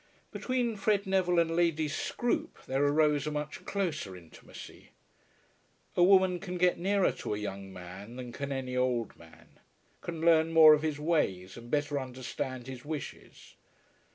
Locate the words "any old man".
8.51-9.59